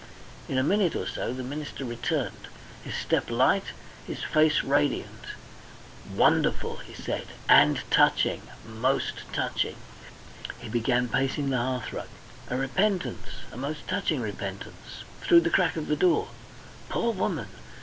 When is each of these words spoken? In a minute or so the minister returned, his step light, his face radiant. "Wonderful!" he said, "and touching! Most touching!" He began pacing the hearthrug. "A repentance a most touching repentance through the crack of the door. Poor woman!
In 0.49 0.57
a 0.57 0.63
minute 0.63 0.95
or 0.95 1.05
so 1.05 1.31
the 1.31 1.43
minister 1.43 1.85
returned, 1.85 2.47
his 2.83 2.95
step 2.95 3.29
light, 3.29 3.65
his 4.07 4.23
face 4.23 4.63
radiant. 4.63 5.25
"Wonderful!" 6.15 6.77
he 6.77 6.95
said, 6.95 7.27
"and 7.47 7.81
touching! 7.91 8.41
Most 8.65 9.21
touching!" 9.31 9.75
He 10.59 10.69
began 10.69 11.07
pacing 11.07 11.51
the 11.51 11.57
hearthrug. 11.57 12.07
"A 12.49 12.57
repentance 12.57 13.27
a 13.51 13.57
most 13.57 13.87
touching 13.87 14.21
repentance 14.21 15.03
through 15.21 15.41
the 15.41 15.51
crack 15.51 15.75
of 15.75 15.85
the 15.85 15.95
door. 15.95 16.29
Poor 16.89 17.13
woman! 17.13 17.49